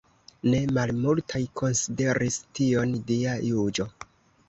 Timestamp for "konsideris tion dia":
1.63-3.39